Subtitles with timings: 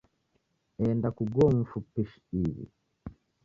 [0.85, 2.65] Enda kuguo mfu pishi iw'i